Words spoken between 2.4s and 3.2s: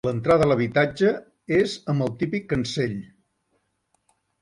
cancell.